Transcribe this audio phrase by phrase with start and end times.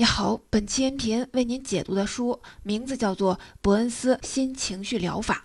[0.00, 5.44] 你好，本期音频为您解读的书名字叫做《伯恩斯新情绪疗法》。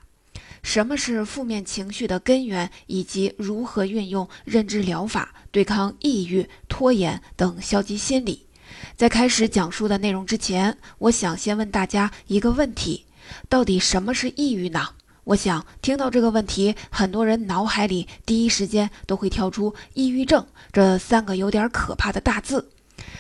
[0.64, 8.48] 什么是负面情绪的根源，以及如何运用认知疗法对抗抑郁、拖延等消极心理？
[8.96, 13.04] 在开始讲述的内容之前，我想先问大家一个问题：
[13.50, 14.88] 到底什么是抑郁呢？
[15.26, 22.70] 我想听到这个问题，很多人脑海里第一时间都会跳出“抑郁症”这三个有点可怕的大字。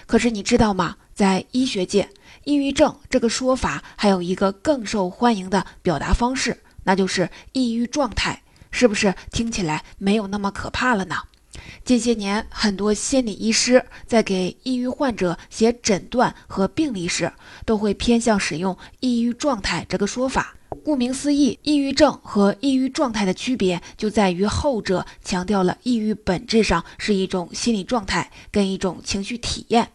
[0.05, 0.97] 可是你知道吗？
[1.13, 2.09] 在医学界，
[2.43, 8.41] 抑郁症这个说法还有一个更受欢迎的表达方式，那就是抑郁状态。
[8.71, 11.15] 是不是听起来没有那么可怕了呢？
[11.85, 17.31] 近些年，很多心理医师在给抑郁患者写诊断和病历时，
[17.65, 20.55] 都会偏向使用“抑郁状态”这个说法。
[20.83, 29.89] 顾名思义，抑郁症和抑郁状态的区别就在于后者强调了抑郁本质上是一种心理状态跟一种情绪体验。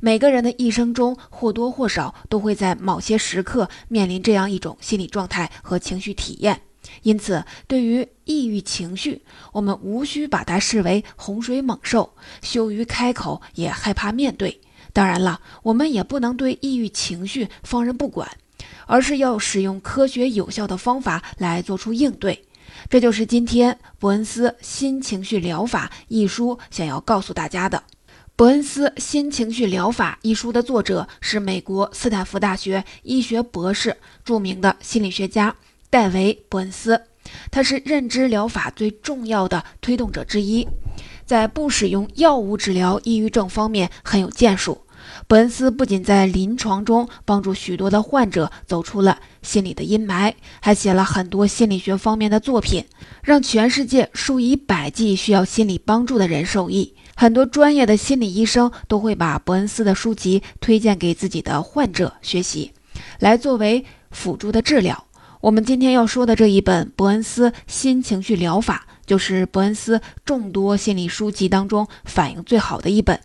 [0.00, 6.62] 每个人的一生中或多或少都会在某些时刻面临这样一种心理状态和情绪体验，
[7.02, 14.60] 因此，对于抑郁情绪，我们无需把它视为洪水猛兽，羞于开口，也害怕面对。
[14.94, 18.26] 当然了，我们也不能对抑郁情绪放任不管，
[18.86, 22.44] 而是要使用科学有效的方法来做出应对。
[22.88, 27.82] 这就是今天《伯恩斯新情绪疗法》一书想要告诉大家的。
[28.36, 35.56] 伯恩斯新情绪疗法一书的作者是美国斯坦福大学医学博士、著名的心理学家
[35.90, 37.02] 戴维·伯恩斯。
[37.50, 40.66] 他是认知疗法最重要的推动者之一，
[41.26, 44.80] 在不使用药物治疗抑郁症方面很有建树。
[45.26, 52.84] 伯恩斯不仅在临床中帮助许多的患者走出了心理的阴霾，还写了很多心理学方面的作品，
[53.22, 56.94] 让全世界数以百计需要心理帮助的人受益。
[57.16, 62.72] 很多专业的心理医生都会把伯恩斯的书籍推荐给自己的患者学习，
[63.18, 65.04] 来作为辅助的治疗。
[65.40, 73.20] 我们今天要说的这一本《伯恩斯新情绪疗法》，就是伯恩斯众多心理书籍当中反应最好的一本。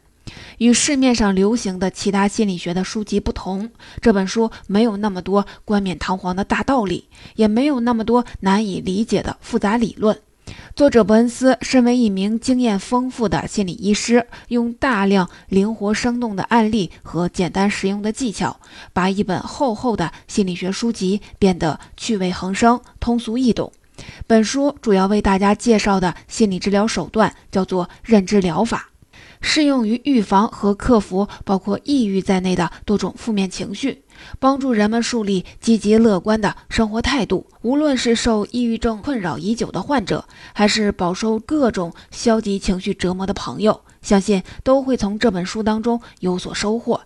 [0.57, 3.69] 与市面上流行的其他心理学的书籍不同，
[4.01, 10.19] 这本书没有那么多冠冕堂皇的大道理，也没有那么多难以理解的复杂理论。
[10.75, 18.59] 作者伯恩斯身为一名经验丰富的心理医师，用大量灵活生动的案例和简单实用的技巧，
[18.91, 23.71] 把一本厚厚的心理学书籍变得趣味横生、通俗易懂。
[24.25, 28.89] 本书主要为大家介绍的心理治疗手段叫做认知疗法。
[29.43, 34.03] 适用于预防和克服包括抑郁在内的多种负面情绪，
[34.39, 37.45] 帮助人们树立积极乐观的生活态度。
[37.61, 47.01] 无论是受抑郁症困扰已久的患者，还是饱受各种消极情绪折磨的朋友，相信都会从这本书当中有所收获。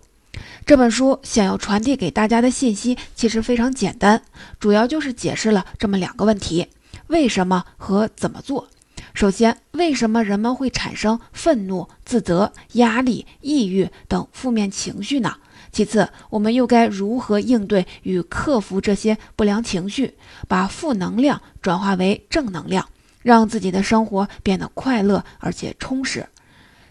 [0.64, 4.22] 这本书想要传递给大家的信息其实非常简单，
[4.60, 6.68] 主要就是解释了这么两个问题：
[7.08, 8.68] 为什么和怎么做。
[9.14, 15.36] 首先，为什么人们会产生愤怒、自责、压力、抑郁等负面情绪呢？
[15.70, 20.14] 其次，我们又该如何应对与克服这些不良情绪，
[20.46, 22.88] 把负能量转化为正能量，
[23.22, 26.26] 让自己的生活变得快乐而且充实？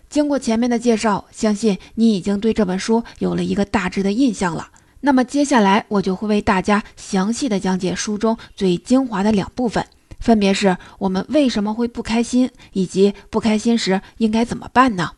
[0.10, 4.70] 经过前面的介绍，相信你已经对这本书有了一个大致的印象了。
[5.02, 9.86] 那么接下来，我就会为大家详细的讲解书中最精华的两部分。
[10.20, 15.12] 分别是我们为什么会不开心，以及不开心时应该怎么办呢？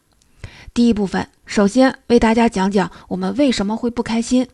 [0.73, 4.47] 第一部分，首先为大家讲讲我们为什么会不开心。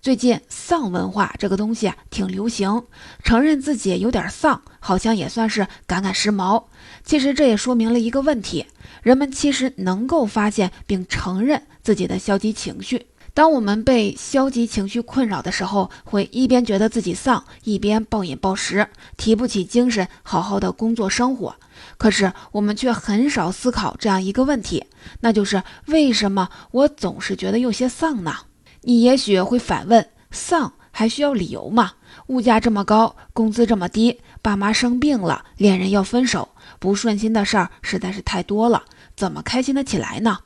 [0.00, 2.84] 最近丧文化这个东西挺流行，
[3.22, 6.64] 承认自己有点丧，好像也算是赶赶时髦。
[7.04, 8.66] 其实这也说明了一个问题：
[9.02, 13.06] 人们其实能够发现并承认自己的消极情绪。
[13.36, 18.88] 当我们被消极情绪困扰的时候，会一边觉得自己丧，一边暴饮暴食，
[19.18, 21.54] 提不起精神，好好的工作生活。
[21.98, 24.86] 可是我们却很少思考这样一个问题，
[25.20, 28.34] 那就是为什么我总是觉得有些丧呢？
[28.80, 31.92] 你也许会反问：丧还需要理由吗？
[32.28, 38.84] 物价这么高，工资这么低，爸妈生病了，恋人要分手，不顺心的事儿实在是太多了，
[39.14, 40.38] 怎么开心得起来呢？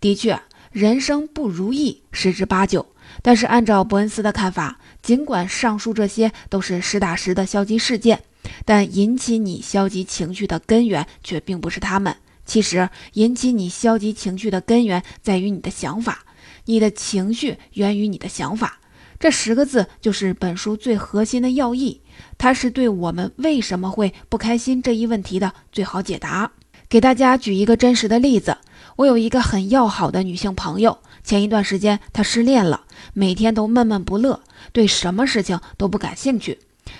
[0.00, 0.40] 的确。
[0.70, 2.86] 人生不如意十之八九，
[3.22, 8.22] 但是按照伯恩斯的看法，尽管上述这些都是实打实的消极事件，
[8.64, 12.14] 但引起你消极情绪的根源却并不是他们。
[12.44, 16.24] 其实，引起你消极情绪的根源在于你的想法，
[16.66, 18.80] 你的情绪源于你的想法。
[19.18, 22.00] 这十个字就是本书最核心的要义，
[22.36, 26.52] 它是对我们为什么会不开心这一问题的最好解答。
[26.88, 28.56] 给大家举一个真实的例子。
[28.98, 32.80] 我有一个很要好的女性朋友，前一段时间她失恋了，
[33.14, 34.40] 每天都闷闷不乐，
[34.72, 36.58] 对什么事情都不感兴趣。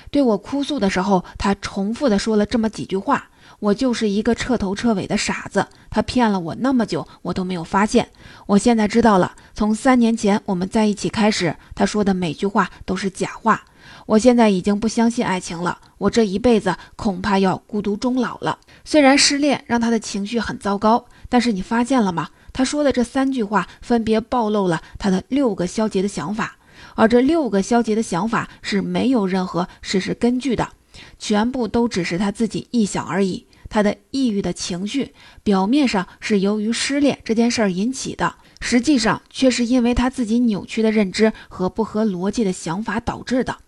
[0.09, 8.09] 对我哭诉的时候，她重复的说了这么几句话：“我就是一个彻头彻尾的傻子，他骗了我那么久，我都没有发现。
[8.47, 13.65] 我现在知道了，从三年前我们在一起开始，他说的每句话都是假话。
[14.07, 18.59] 我现在已经不相信爱情了，我这一辈子恐怕要孤独终老了。
[18.85, 22.31] 虽然失恋让他的情绪很糟糕，但是你发现了吗？
[22.53, 26.57] 他说的这三句话分别暴露了他的六个消极的想法。”
[26.95, 30.71] 而这六个消极的想法是没有任何事实根据的，
[31.19, 33.47] 全部都只是他自己臆想而已。
[33.69, 43.59] 他的抑郁的情绪表面上是由于失恋这件事儿引起的，实际上却是因为他自己扭曲的认知和不合逻辑的想法导致的。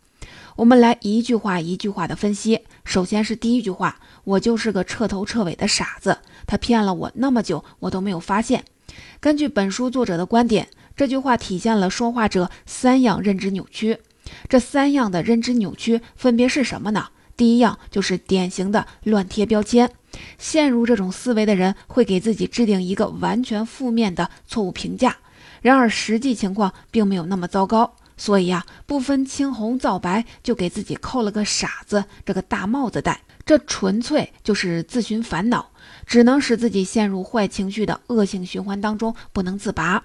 [0.56, 2.60] 我们来一句话一句话的分析。
[2.84, 6.18] 首先是第一句话：“我就是个彻头彻尾的傻子，
[6.50, 8.64] 他骗了我那么久，我都没有发现。”
[9.22, 10.66] 根据本书作者的观点。
[10.96, 13.96] 这句话体现了说话者三样认知扭曲，
[14.50, 17.08] 这三样的认知扭曲分别是什么呢？
[17.38, 19.90] 第一样就是典型的乱贴标签，
[20.36, 25.16] 陷入这种思维的人会给自己制定一个完全负面的错误评价，
[25.62, 35.70] 然而实际情况并没有那么糟糕，所以啊，不分青红皂白就给自己扣了个傻子这个大帽子戴，这纯粹就是自寻烦恼，
[36.06, 40.04] 只能使自己陷入坏情绪的恶性循环当中不能自拔。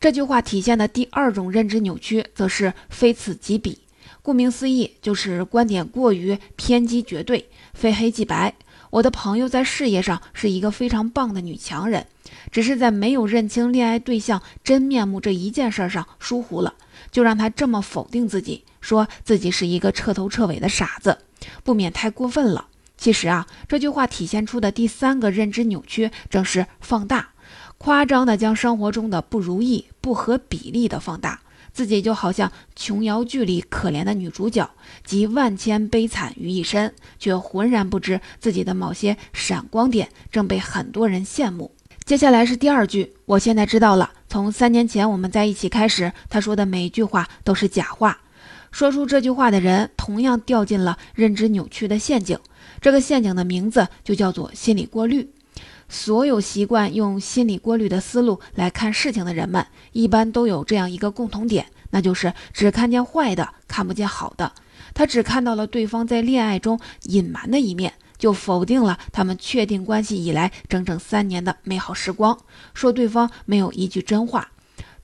[0.00, 3.78] 这句话体现的第二种认知扭曲，则是非此即彼。
[4.22, 8.52] 顾名思义，就是观点过于偏激绝对，非黑即白。
[8.90, 12.08] 我的朋友在事业上是一个非常棒的女强人，
[12.50, 16.74] 只是在没有认清恋爱对象真面目这一件事上疏忽了，
[17.10, 21.18] 就让她这么否定自己，说自己是一个彻头彻尾的傻子，
[21.64, 22.68] 不免太过分了。
[22.96, 27.30] 其实啊，这句话体现出的第三个认知扭曲，正是放大。
[27.78, 31.42] 夸张的将生活中的不如意、不合比例的放大，
[31.74, 34.70] 自己就好像琼瑶剧里可怜的女主角，
[35.04, 41.75] 集万千悲惨于一身，却浑然不知自己的某些闪光点正被很多人羡慕。
[42.06, 48.20] 接下来是第二句，我现在知道了，从三年前我们在一起开始，他说的每一句话都是假话。
[48.70, 52.38] 说出这句话的人同样掉进了认知扭曲的陷阱，
[52.80, 55.28] 这个陷阱的名字就叫做心理过滤。
[55.88, 64.52] 所有习惯用心理过滤的思路来看事情的人们，一般都有这样一个共同点，那就是只看见坏的，看不见好的。
[64.94, 72.38] 他只看到了对方在恋爱中隐瞒的一面，就否定了他们确定关系以来整整三年的美好时光，
[72.74, 74.50] 说对方没有一句真话。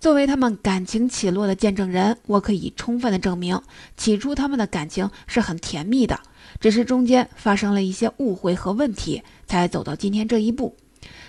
[0.01, 3.61] 作为他们感情起落的见证人，我可以充分的证明，
[3.97, 6.19] 起初他们的感情是很甜蜜的。
[6.61, 10.77] 只是中间发生了一些误会和问题，才走到今天这一步。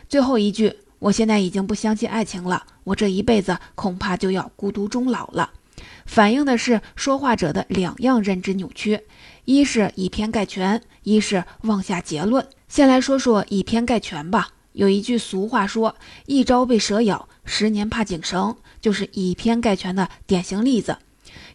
[0.09, 5.51] 最后一句，我现在已经不相信爱情了，我这一辈子恐怕就要孤独终老了。
[6.05, 9.01] 反映的是说话者的两样认知扭曲：
[9.45, 12.45] 一是以偏概全，一是妄下结论。
[12.67, 14.49] 先来说说以偏概全吧。
[14.73, 15.95] 有一句俗话说
[16.25, 20.97] ：“一朝被蛇咬，十年怕井绳”，就是以偏概全的典型例子。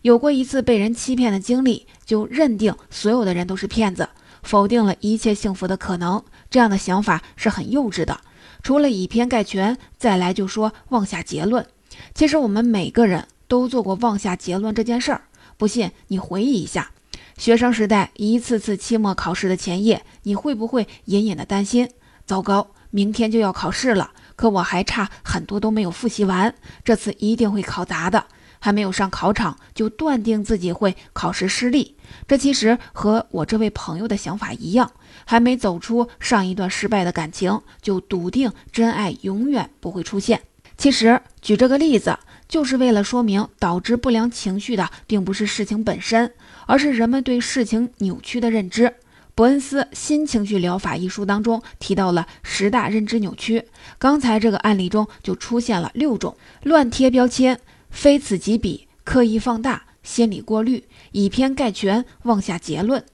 [0.03, 4.09] 有过一次被人欺骗的经历，就认定所有的人都是骗子，
[4.45, 6.23] 否定了一切幸福的可能。
[6.49, 8.21] 这样的想法是很幼稚的。
[8.62, 11.67] 除了以偏概全，再来就说妄下结论。
[12.15, 15.23] 其实我们每个人都做过妄下结论这件事儿。
[15.57, 16.93] 不信你回忆一下，
[17.37, 21.88] 学生时代一次次期末考试的前夜，你会不会隐隐的担心？
[22.25, 28.26] 糟糕，明天就要考试了，可我还差很多都没有复习完，这次一定会考砸的。
[28.61, 34.90] 还没有上考场就断定自己会考试失利，这其实和我这位朋友的想法一样。
[35.25, 40.43] 还没走出上一段失败的感情，就笃定真爱永远不会出现。
[40.76, 46.33] 其实举这个例子，就是为了说明导致不良情绪的，并不是事情本身，
[46.67, 48.95] 而是人们对事情扭曲的认知。
[49.35, 53.64] 伯恩斯《新情绪疗法》一书当中提到了十大认知扭曲，
[53.99, 57.61] 刚才这个案例中就出现了六种：乱贴标签。
[57.90, 63.05] 非此即彼，刻意放大，心理过滤，以偏概全，妄下结论。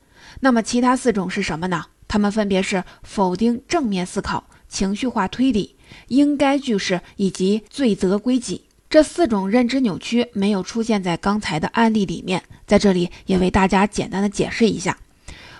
[0.41, 1.85] 那么其他四种是什么呢？
[2.09, 5.76] 它们分别是否定正面思考、情绪化推理、
[6.09, 8.62] 应该句式以及罪责归己。
[8.95, 14.97] 这四种认知扭曲没有出现在刚才的案例里面，在这里也为大家简单的解释一下。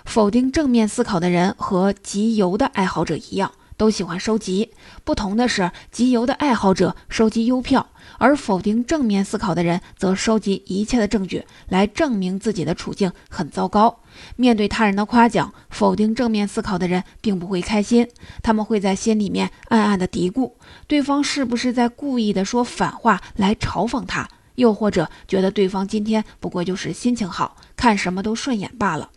[0.05, 3.51] 否定正面思考的人和集邮的爱好者一样。
[3.77, 4.71] 都喜欢收集。
[5.03, 13.99] 不同的是，集邮的爱好者收集邮票，而否定正面思考的人则收集一切的证据来证明自己的处境很糟糕。
[14.35, 18.07] 面对他人的夸奖，否定正面思考的人并不会开心，
[18.41, 20.53] 他们会在心里面暗暗的嘀咕：
[20.87, 24.29] 对方是不是在故意的说反话来嘲讽他？
[24.55, 29.09] 又或者觉得对方今天不过就是心情好，看什么都顺眼罢了。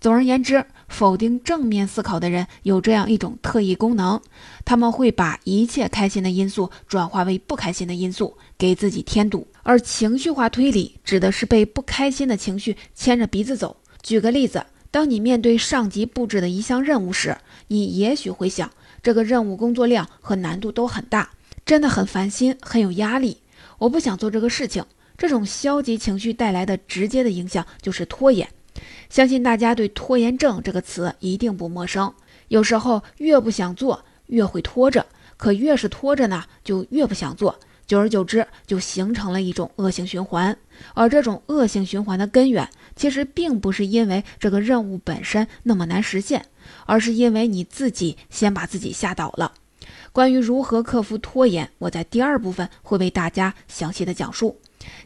[0.00, 4.20] 总而言之，否定正面思考的人有这样一种特异功能：
[4.64, 9.46] 他们会把一切开心的因素转化为不开心的因素，给自己添堵。
[9.62, 13.76] 而情绪化推理指的是被不开心的情绪牵着鼻子走。
[14.02, 18.70] 举个例子，当你面对上级布置的一项任务时，你也许会想，
[19.02, 21.30] 这个任务工作量和难度都很大，
[21.64, 23.38] 真的很烦心，很有压力。
[23.78, 24.84] 我不想做这个事情，
[25.18, 28.48] 这种消极情绪带来的直接的影响就是拖延。
[29.08, 32.12] 相信大家对“拖延症”这个词一定不陌生。
[32.48, 35.02] 有时候越不想做，越会拖着；
[35.36, 37.58] 可越是拖着呢，就越不想做。
[37.86, 40.56] 久而久之，就形成了一种恶性循环。
[40.94, 46.46] 而这种恶性循环的根源，其实并不是因为这个任务本身那么难实现，
[46.84, 49.52] 而是因为你自己先把自己吓倒了。
[50.10, 54.58] 关于如何克服拖延，我在第二部分会为大家详细的讲述。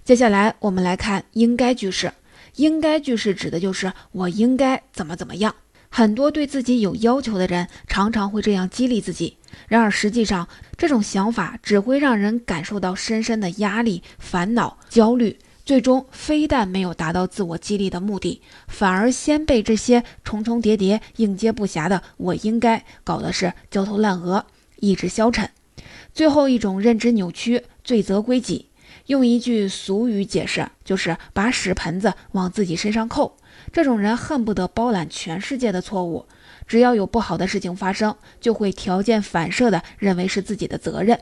[0.03, 2.11] 接下来我们来看应该句式。
[2.61, 5.55] 应该句式指的就是我应该怎么怎么样。
[5.89, 24.45] 很多对自己有要求的人常常会这样激励自己，然而实际上这种想法只会让人感受到深深的压力、烦恼、焦虑，最终非但没有达到自我激励的目的，反而先被这些重重叠叠、应接不暇的“我应该”搞得是焦头烂额。
[24.77, 25.51] 意志消沉，
[26.15, 28.70] 最后一种认知扭曲，罪责归己。
[29.07, 33.37] 用一句俗语解释，就是把屎盆子往自己身上扣。
[33.73, 36.27] 这种人恨不得包揽全世界的错误，
[36.67, 41.21] 只要有不好的事情发生，就会条件反射的认为是自己的责任，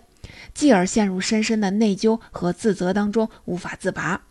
[0.55, 4.23] 继而陷入深深的内疚和自责当中无法自拔。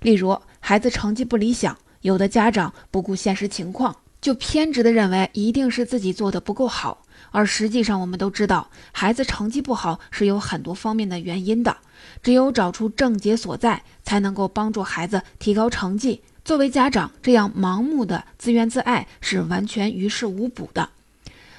[0.00, 7.02] 例如，孩子成绩不理想，有的家长不顾现实情况，就偏执的认为一定是自己做的不够好。
[7.30, 11.76] 而实际上，我们都知道，孩子成绩不好是有很多方面的原因的。
[12.22, 16.22] 只有找出症结所在，才能够帮助孩子提高成绩。
[16.44, 20.90] 作为家长，这样盲目的自怨自艾是完全于事无补的。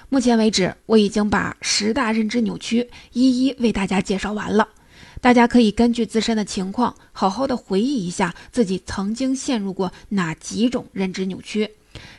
[0.09, 4.69] 目前为止，我已经把十大认知扭曲一一为大家介绍完了。
[5.19, 11.71] 大家可以根据自身的情况，好好的回忆一下自己曾经陷入过哪几种认知扭曲。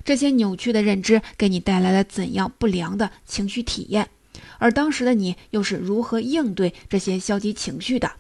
[0.05, 4.09] 这些扭曲的认知给你带来了怎样不良的情绪体验？
[4.59, 8.11] 而当时的你又是如何应对这些消极情绪的？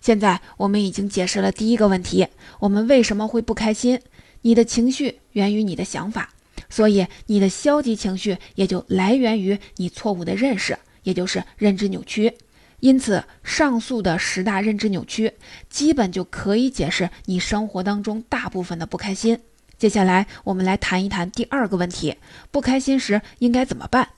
[0.00, 2.26] 现在我们已经解释了第一个问题：
[2.60, 4.00] 我们为什么会不开心？
[4.42, 6.30] 你的情绪源于你的想法，
[6.68, 12.34] 所以你的消极情绪也就来源于你错误的认识，也就是认知扭曲。
[12.80, 15.32] 因此，上述的十大认知扭曲
[15.70, 19.38] 基本就可以解释你生活当中大部分的不开心。
[19.84, 22.16] 接下来，我们来谈一谈第二个问题：
[22.50, 24.08] 不开心时应该怎么办？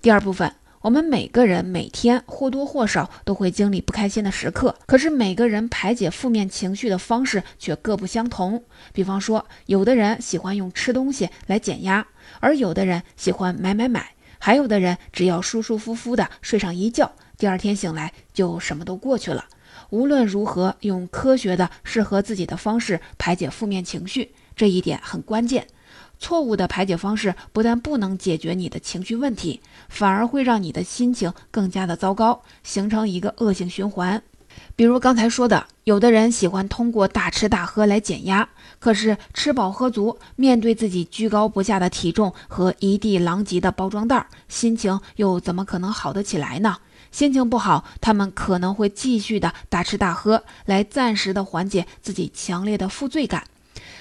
[0.00, 8.62] 第二部分，我们每个人每天或多或少都会经历不开心的时刻，可是每个人排解负面情绪的方式却各不相同。
[8.92, 12.06] 比方说，有的人喜欢用吃东西来减压，
[12.38, 19.46] 而有的人喜欢买买买，还有的人只要舒舒服服的睡上一觉，第二天醒来就什么都过去了。
[19.90, 24.32] 无论如何，用科学的、适合自己的方式排解负面情绪。
[24.56, 25.66] 这一点很关键，
[26.18, 34.22] 错误的排解方式不但不能解决你的情绪问题，反而会让你的心情更加的糟糕，形成一个恶性循环。
[34.76, 46.76] 比如刚才说的，有的人喜欢通过大吃大喝来减压，可是吃饱喝足，面对自己居高不下的体重和一地狼藉的包装袋，心情又怎么可能好得起来呢？
[47.10, 53.44] 心情不好，他们可能会继续的大吃大喝，来暂时的缓解自己强烈的负罪感。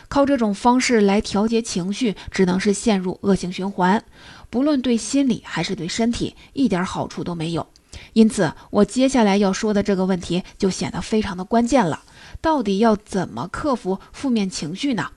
[0.08, 4.04] 靠这种方式来调节情绪，只能是陷入恶性循环，
[4.50, 7.68] 不论对心理还是对身体，一点好处都没有。
[8.14, 12.04] 因此，我接下来要说的这个问题就显得非常的关键了。
[12.42, 15.12] 到底要怎么克服负面情绪呢？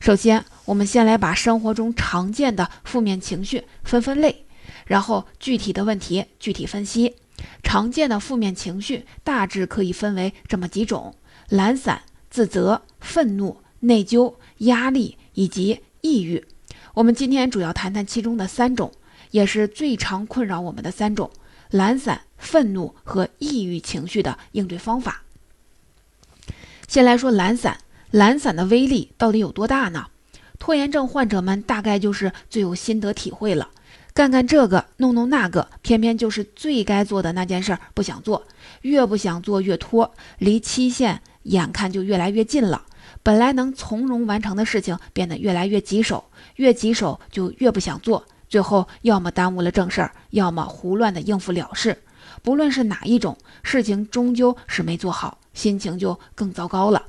[0.00, 4.46] 首先，我们先来把生活中常见的负面情绪分分类，
[4.86, 7.16] 然后具体的问题具体分析。
[7.62, 11.14] 常见的负面情绪大致可以分为这么几种：
[11.48, 13.58] 懒散、自责、愤怒。
[13.80, 16.44] 内疚、压力以及抑郁，
[16.94, 18.90] 我们今天主要谈谈其中的三种，
[19.30, 21.30] 也是最常困扰我们的三种：
[21.70, 25.22] 懒散、愤怒和抑郁情绪的应对方法。
[26.88, 27.78] 先来说懒散，
[28.10, 30.06] 懒散的威力到底有多大呢？
[30.58, 33.70] 拖延症患者们大概就是最有心得体会了。
[34.18, 38.42] 干干这个，弄弄那个，偏偏就是最该做的那件事不想做，
[38.82, 42.82] 越不想做越拖，离期限眼看就越来越近了。
[43.22, 46.24] 本来能从容完成的事情变得越来越棘手，
[46.56, 51.96] 越棘手就越不想做，最后要么耽误了正事儿，要么胡乱的应付了事。
[52.42, 57.04] 不论是哪一种，事情终究是没做好，心情就更糟糕了。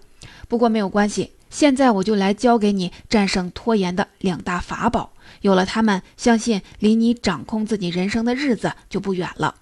[0.48, 5.14] 不过没有关系，现在我就来教给你战胜拖延的两大法宝。
[5.42, 9.56] 有了它们，相信离你掌控自己人生的日子就不远了。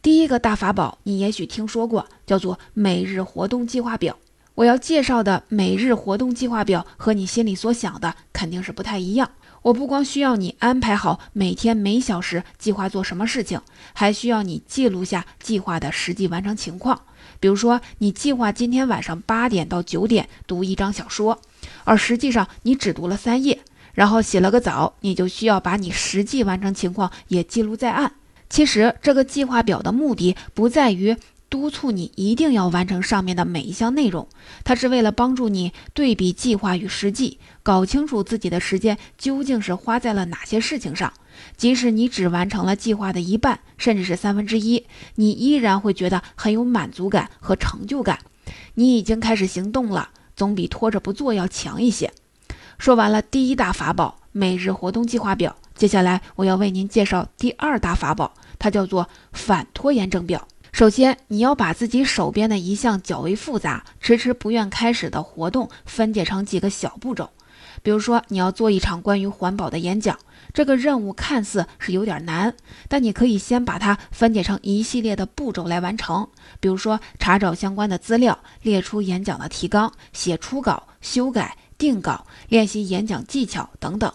[0.00, 4.16] 第一个大法宝，你也许听说过，叫做每日活动计划表。
[4.54, 9.30] 我要介绍的每日活动计划表和你心里所想的肯定是不太一样。
[9.62, 13.60] 我不光需要你安排好每天每小时计划做什么事情，
[13.92, 17.02] 还需要你记录下计划的实际完成情况。
[17.40, 21.40] 比如说，你计划今天晚上八点到九点读一章小说，
[21.84, 23.60] 而实际上你只读了三页，
[23.94, 28.12] 然后洗了个澡，你就需要把你实际完成情况也记录在案。
[28.48, 31.16] 其实，这个计划表的目的不在于。
[31.50, 34.28] 督促你一定要完成上面的每一项内容，
[34.64, 41.12] 它是为了帮助你对比计划与实际，搞清楚自己的时间究竟是花在了哪些事情上。
[41.56, 48.18] 即使你只完成了计划的一半，甚至是三分之一，你依然会觉得很有满足感和成就感。
[48.74, 52.12] 你已经开始行动了，总比拖着不做要强一些。
[52.76, 60.46] 说完了第一大法宝——每日活动计划表，接下来我要为您介绍第二大法宝，它叫做反拖延症表。
[60.78, 67.30] 首先，你要把自己手边的一项较为复杂、迟迟不愿开始的活动分解成几个小步骤。
[67.82, 70.16] 比如说，你要做一场关于环保的演讲，
[70.54, 72.54] 这个任务看似是有点难，
[72.86, 76.28] 但你可以先把它分解成一系列的步骤来完成。
[76.60, 84.12] 比如说，查找相关的资料，列出演讲的提纲，写初稿、修改、定稿、练习演讲技巧等等。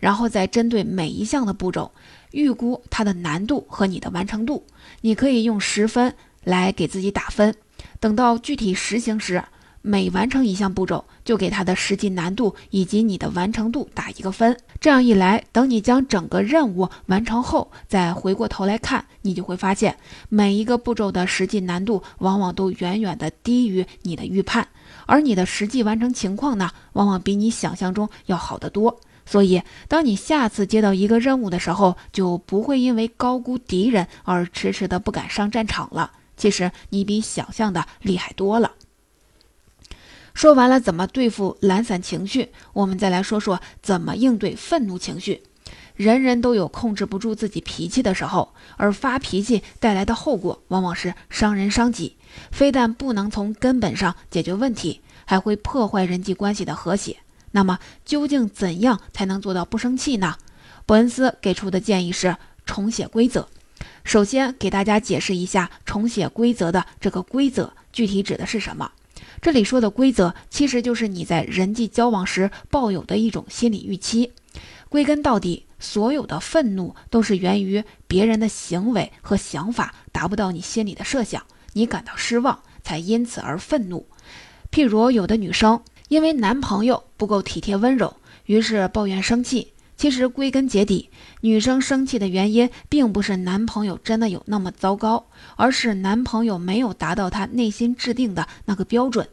[0.00, 1.92] 然后再针对每一项的步骤。
[2.32, 4.64] 预估它的难度和你的完成度，
[5.00, 6.14] 你可以用十分
[6.44, 7.54] 来给自己打分。
[7.98, 9.42] 等到具体实行时，
[9.82, 14.54] 每完成一项步骤，就给它的实际难度以及你的完成度打一个分。
[14.78, 19.96] 这样一来，等你将整个任务完成后，再回过头来看，你就会发现
[20.28, 24.68] 每一个步骤的实际难度往往都远远的低于你的预判，
[25.06, 29.00] 而你的实际完成情况呢，往往比你想象中要好得多。
[29.30, 36.10] 所以，当你下次接到一个任务的时候，就不会因为高估敌人而迟迟的不敢上战场了。
[36.36, 38.72] 其实你比想象的厉害多了。
[40.34, 45.44] 说完了怎么对付懒散情绪，我们再来说说怎么应对愤怒情绪。
[45.94, 52.16] 人人都有控制不住自己脾气的时候，而发脾气带来的后果往往是伤人伤己，
[52.50, 57.18] 非但不能从根本上解决问题，还会破坏人际关系的和谐。
[57.52, 60.36] 那么究竟怎样才能做到不生气呢？
[60.86, 63.48] 伯恩斯给出的建议是重写规则。
[64.04, 68.92] 首先给大家解释一下重写规则的这个规则具体指的是什么。
[69.40, 74.32] 这里说的规则其实就是你在人际交往时抱有的一种心理预期。
[74.88, 84.06] 归根到底，所有的愤怒都是源于别人的行为和想法达不到你心里的设想，你感到失望，才因此而愤怒。
[84.70, 85.82] 譬如有的女生。
[86.10, 89.72] 因为男朋友不够体贴温柔，于是抱怨生气。
[89.96, 91.08] 其实归根结底，
[91.40, 99.28] 女生生气的原因并不是男朋友真的有那么糟糕，而是男朋友没有达到她内心制定的那个标准。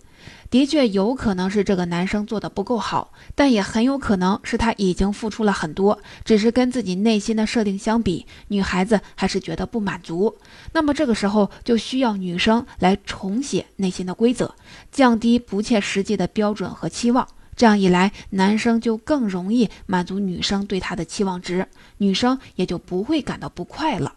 [0.49, 10.35] 的确有可能是这个男生做的不够好，但也很有可能是他已经付出了很多，只是跟自己内心的设定相比，女孩子还是觉得不满足。
[10.73, 14.55] 那么这个时候就需要女生来重写内心的规则，
[14.91, 17.27] 降低不切实际的标准和期望。
[17.55, 24.13] 这样一来，男生就更容易满足女生对他的期望值，女生也就不会感到不快了。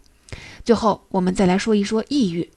[0.63, 2.49] 最后，我们再来说一说抑郁。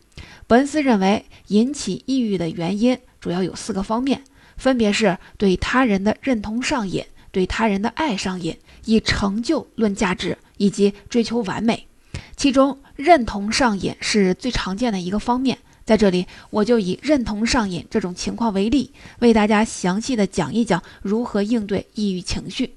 [0.47, 2.99] 伯恩斯认为，引起抑郁的原因。
[3.25, 4.23] 主要有四个方面，
[4.59, 11.87] 分别是对他人的认同上瘾、对他人的爱上瘾、以成就论价值以及追求完美。
[12.37, 15.57] 其中，认同上瘾是最常见的一个方面。
[15.87, 22.75] 在这里，我就以认同上瘾这种情况为例，为大家详细的讲一讲如何应对抑郁情绪。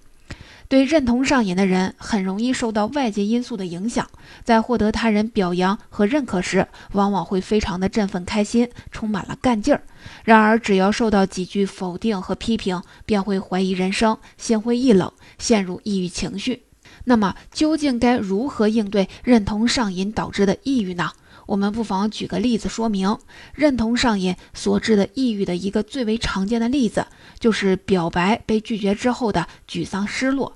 [0.70, 4.10] 对认同上瘾的人，很容易受到外界因素的影响，
[4.46, 9.82] 在获得他人表扬和认可时，往往会非常的振奋开心，充满了干劲儿。
[10.24, 16.64] 然而，只要受到几句否定和批评，便会怀疑人生，心灰意冷，陷入抑郁情绪。
[17.06, 21.12] 那么，究竟该如何应对认同上瘾导致的抑郁呢？
[21.46, 23.18] 我们不妨举个例子说明。
[23.54, 27.08] 认同上瘾所致的抑郁的一个最为常见的例子，
[27.40, 30.54] 就是表白被拒绝之后的沮丧失落。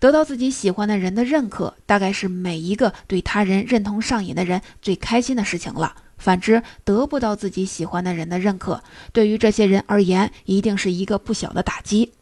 [0.00, 5.94] 得到自己喜欢的人的认可，大概是每一个对他人认同上瘾的人最开心的事情了。
[6.24, 8.82] 反之，得不到自己喜欢的人的认可，
[9.12, 12.14] 对于这些人而言，一定是一个不小的打击。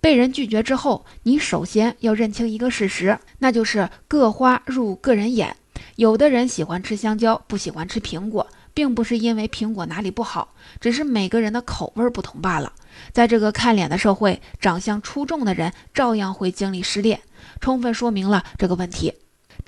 [0.00, 5.56] 被人拒绝之后，你首先要认清一个事实，那就是各花入各人眼。
[5.96, 12.72] 有的人喜欢吃香蕉，不喜欢吃苹果，并不是因为苹果哪里不好，只是每个人的口味不同罢了。
[13.12, 17.20] 在这个看脸的社会，长相出众的人照样会经历失恋，
[17.60, 19.14] 充分说明了这个问题。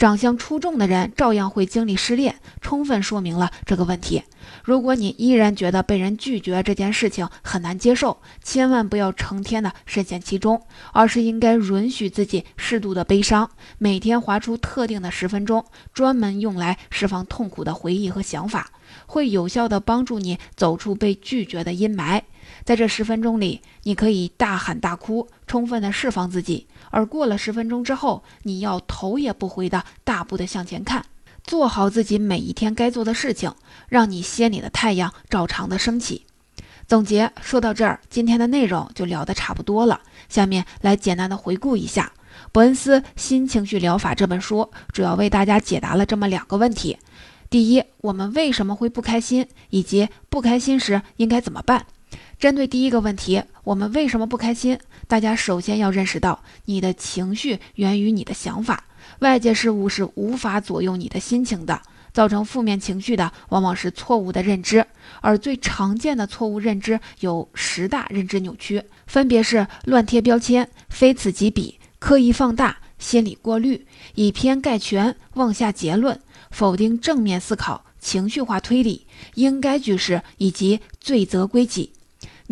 [0.03, 4.25] 长相出众的人照样会经历失恋，充分说明了这个问题。
[4.65, 10.61] 如果你依然觉得被人拒绝这件事情很难接受，千万不要成天的深陷其中，
[10.93, 18.73] 而是应该允许自己适度的悲伤，每天划出特定的十分钟，专门用来释放痛苦的回忆和想法，
[19.07, 22.21] 会有效的帮助你走出被拒绝的阴霾。
[22.65, 26.67] 在这十分钟里，你可以大喊大哭，充分的释放自己。
[26.93, 31.05] 而过了十分钟之后，你要头也不回的大步的向前看，
[31.43, 33.53] 做好自己每一天该做的事情，
[33.89, 36.27] 让你心里的太阳照常的升起。
[36.87, 40.03] 总结说到这儿，今天的内容就聊得差不多了。
[40.29, 42.13] 下面来简单的回顾一下
[42.53, 46.99] 《伯恩斯新情绪疗法》这本书，主要为大家解答了这么两个问题：
[47.49, 51.87] 第一，我们为什么会不开心，以及不开心时应该怎么办？
[52.39, 54.79] 针对第一个问题，我们为什么不开心？
[55.07, 58.85] 大家首先要认识到，你的情绪源于你的想法，
[59.21, 61.81] 外界事物是无法左右你的心情的。
[62.13, 64.87] 造成负面情绪的往往是错误的认知，
[65.23, 76.21] 而最常见的错误认知有十大认知扭曲，分别是乱贴标签、非此即彼、刻意放大、心理过滤、以偏概全、妄下结论、
[76.51, 81.93] 否定正面思考、情绪化推理、应该句式以及罪责归己。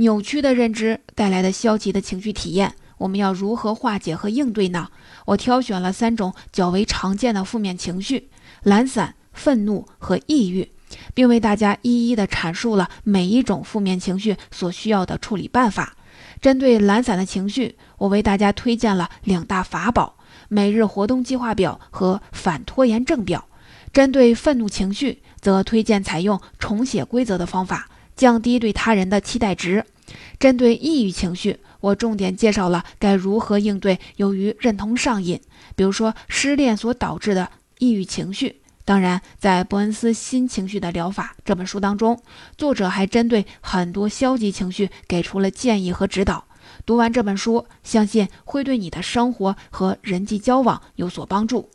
[0.00, 4.88] 扭曲的认知带来的消极的情绪体验，我们要如何化解和应对呢？
[5.26, 8.30] 我挑选了三种较为常见的负面情绪：
[8.62, 10.70] 懒散、愤怒和抑郁，
[11.12, 15.94] 并为大家一一的阐述了每一种负面情绪所需要的处理办法。
[16.40, 20.16] 针对懒散的情绪，我为大家推荐了两大法宝：
[20.48, 23.44] 每日活动计划表和反拖延症表。
[23.92, 27.90] 针对愤怒情绪，则推荐采用重写规则的方法。
[28.20, 29.86] 降低对他人的期待值。
[30.38, 35.40] 针对抑郁情绪，我重点介绍了该如何应对由于认同上瘾，
[35.74, 38.60] 比如说失恋所导致的抑郁情绪。
[38.84, 42.22] 当然，在伯恩斯《新情绪的疗法》这本书当中，
[42.58, 46.44] 作者还针对很多消极情绪给出了建议和指导。
[46.84, 51.70] 读完这本书，相信会对你的生活和人际交往有所帮助。